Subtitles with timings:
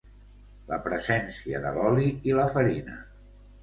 [0.71, 3.03] la presència de l'oli i la farina